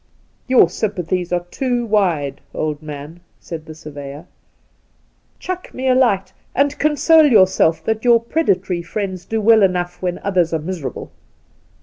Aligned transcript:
'Your 0.47 0.67
sympathies 0.67 1.31
are 1.31 1.45
too 1.51 1.85
wide, 1.85 2.41
old 2.55 2.81
man,' 2.81 3.19
said 3.39 3.67
the 3.67 3.75
surveyor. 3.75 4.25
'Chuck 5.37 5.75
me 5.75 5.87
a 5.87 5.93
light, 5.93 6.33
and 6.55 6.75
console 6.79 7.27
yourself 7.27 7.83
that 7.83 8.03
your 8.03 8.19
predatory 8.19 8.81
friends 8.81 9.25
do 9.25 9.39
well 9.39 9.59
eK0]igii 9.59 10.01
when 10.01 10.17
others 10.23 10.55
are 10.55 10.59
miserable. 10.59 11.11